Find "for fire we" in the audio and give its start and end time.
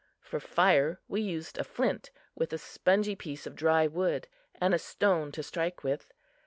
0.19-1.21